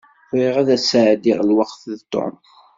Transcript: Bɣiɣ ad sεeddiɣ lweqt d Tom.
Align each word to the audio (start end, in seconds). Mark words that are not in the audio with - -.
Bɣiɣ 0.31 0.55
ad 0.61 0.69
sεeddiɣ 0.87 1.39
lweqt 1.49 1.81
d 1.99 2.01
Tom. 2.13 2.35